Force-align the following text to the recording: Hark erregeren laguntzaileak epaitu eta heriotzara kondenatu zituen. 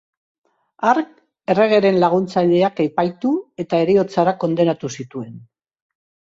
Hark 0.87 1.09
erregeren 1.53 1.99
laguntzaileak 2.03 2.81
epaitu 2.85 3.35
eta 3.65 3.83
heriotzara 3.83 4.35
kondenatu 4.45 4.93
zituen. 4.99 5.39